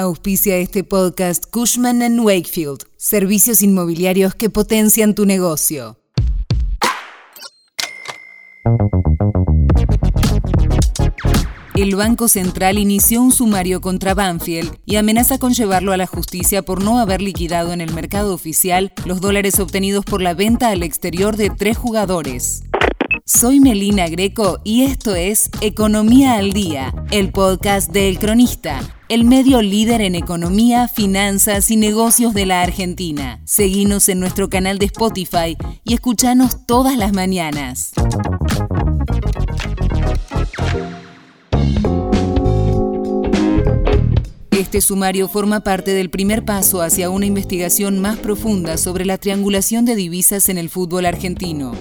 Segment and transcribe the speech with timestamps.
[0.00, 5.98] Auspicia este podcast Cushman⁇ Wakefield, servicios inmobiliarios que potencian tu negocio.
[11.74, 16.62] El Banco Central inició un sumario contra Banfield y amenaza con llevarlo a la justicia
[16.62, 20.84] por no haber liquidado en el mercado oficial los dólares obtenidos por la venta al
[20.84, 22.62] exterior de tres jugadores.
[23.30, 29.24] Soy Melina Greco y esto es Economía al Día, el podcast de El Cronista, el
[29.24, 33.42] medio líder en economía, finanzas y negocios de la Argentina.
[33.44, 37.92] Seguinos en nuestro canal de Spotify y escuchanos todas las mañanas.
[44.52, 49.84] Este sumario forma parte del primer paso hacia una investigación más profunda sobre la triangulación
[49.84, 51.72] de divisas en el fútbol argentino.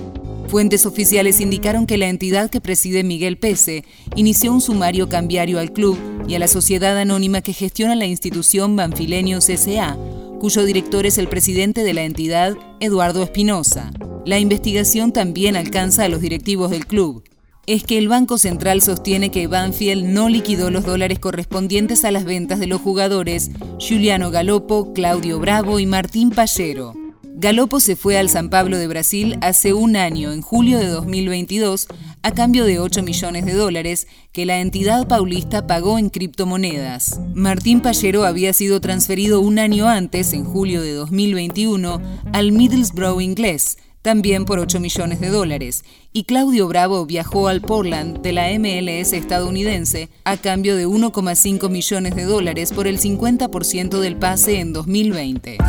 [0.47, 3.83] Fuentes oficiales indicaron que la entidad que preside Miguel Pese
[4.15, 8.77] inició un sumario cambiario al club y a la sociedad anónima que gestiona la institución
[8.77, 9.97] Banfilenios S.A.,
[10.39, 13.91] cuyo director es el presidente de la entidad, Eduardo Espinosa.
[14.25, 17.23] La investigación también alcanza a los directivos del club.
[17.65, 22.23] Es que el Banco Central sostiene que Banfield no liquidó los dólares correspondientes a las
[22.23, 23.51] ventas de los jugadores
[23.85, 27.06] Juliano Galopo, Claudio Bravo y Martín Pallero.
[27.39, 31.85] Galopo se fue al San Pablo de Brasil hace un año, en julio de 2022,
[32.23, 37.19] a cambio de 8 millones de dólares que la entidad paulista pagó en criptomonedas.
[37.35, 42.01] Martín Pallero había sido transferido un año antes, en julio de 2021,
[42.33, 48.19] al Middlesbrough inglés, también por 8 millones de dólares, y Claudio Bravo viajó al Portland
[48.21, 54.15] de la MLS estadounidense a cambio de 1,5 millones de dólares por el 50% del
[54.15, 55.59] pase en 2020.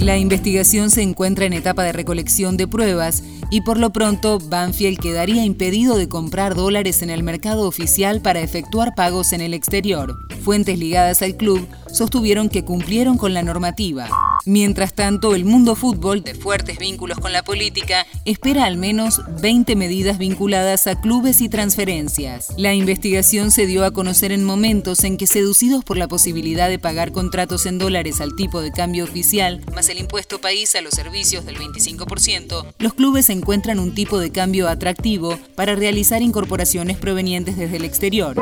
[0.00, 4.98] La investigación se encuentra en etapa de recolección de pruebas y por lo pronto Banfield
[4.98, 10.16] quedaría impedido de comprar dólares en el mercado oficial para efectuar pagos en el exterior.
[10.42, 14.08] Fuentes ligadas al club sostuvieron que cumplieron con la normativa.
[14.46, 19.76] Mientras tanto, el mundo fútbol, de fuertes vínculos con la política, espera al menos 20
[19.76, 22.54] medidas vinculadas a clubes y transferencias.
[22.56, 26.78] La investigación se dio a conocer en momentos en que, seducidos por la posibilidad de
[26.78, 30.94] pagar contratos en dólares al tipo de cambio oficial, más el impuesto país a los
[30.94, 37.56] servicios del 25%, los clubes encuentran un tipo de cambio atractivo para realizar incorporaciones provenientes
[37.56, 38.36] desde el exterior.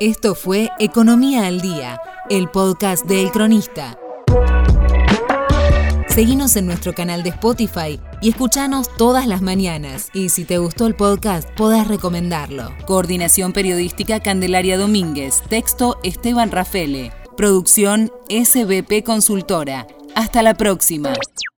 [0.00, 3.98] Esto fue Economía al Día, el podcast de El Cronista.
[6.08, 10.08] Seguinos en nuestro canal de Spotify y escuchanos todas las mañanas.
[10.12, 12.70] Y si te gustó el podcast, podés recomendarlo.
[12.86, 15.42] Coordinación Periodística Candelaria Domínguez.
[15.48, 17.12] Texto Esteban Rafele.
[17.36, 19.86] Producción SBP Consultora.
[20.14, 21.14] Hasta la próxima.